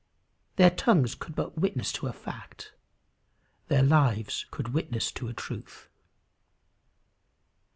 Their 0.55 0.71
tongues 0.71 1.13
could 1.13 1.35
but 1.35 1.59
witness 1.59 1.91
to 1.91 2.07
a 2.07 2.11
fact; 2.11 2.73
their 3.67 3.83
lives 3.83 4.47
could 4.49 4.73
witness 4.73 5.11
to 5.11 5.27
a 5.27 5.33
truth. 5.35 5.89